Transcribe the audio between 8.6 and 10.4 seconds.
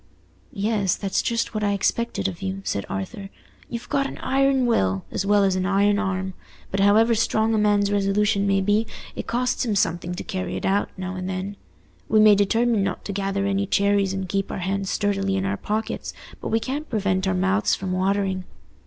be, it costs him something to